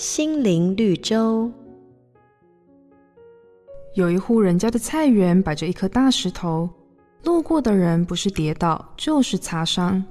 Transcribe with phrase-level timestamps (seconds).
[0.00, 1.52] 心灵绿洲。
[3.92, 6.66] 有一户人家的菜园摆着一颗大石头，
[7.22, 10.02] 路过的人不是跌倒就是擦伤。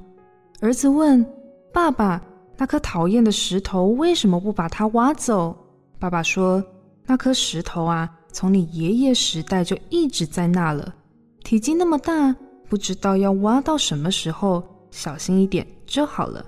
[0.60, 1.26] 儿子问
[1.74, 2.22] 爸爸
[2.56, 5.58] ：“那颗讨厌的石头为什么不把它挖走？”
[5.98, 6.64] 爸爸说
[7.08, 10.94] ：“那颗石头啊，从你爷爷时代就一直在那了，
[11.44, 12.36] 体积那么大，
[12.70, 16.46] 不知道要挖到什么时候，小心一点就好了。”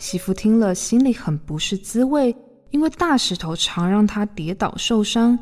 [0.00, 2.34] 媳妇听了，心里很不是滋味，
[2.70, 5.38] 因为大石头常让她跌倒受伤。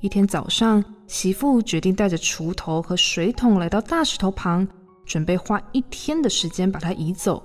[0.00, 4.68] 一天早上，媳妇决定带着锄头和水桶来到大石头旁，
[5.06, 7.42] 准备花一天的时间把它移走。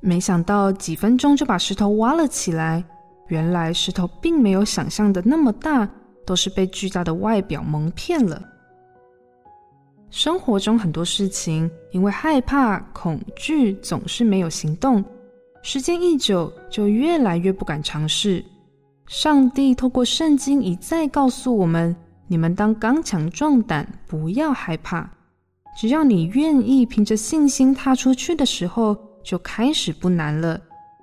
[0.00, 2.82] 没想到几分钟就把石头挖了起来。
[3.26, 5.86] 原来石头并没有想象的那么大，
[6.24, 8.40] 都是被巨大的外表蒙骗了。
[10.10, 15.04] 生活中很多事情，因为害怕、恐惧，总是没有行动。
[15.62, 18.44] 时间一久，就越来越不敢尝试。
[19.06, 21.94] 上帝透过圣经一再告诉我们：
[22.26, 25.10] 你们当刚强壮胆，不要害怕。
[25.78, 30.60] 只要你愿意凭着信心踏出去的时候，就开始不难了。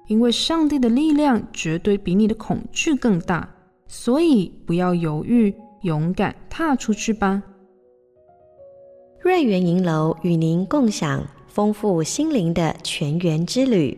[0.07, 3.49] 因为上帝的力量绝对比你的恐惧更大，
[3.87, 7.41] 所以不要犹豫，勇敢踏出去吧。
[9.19, 13.97] 瑞园银楼与您共享丰富心灵的泉源之旅。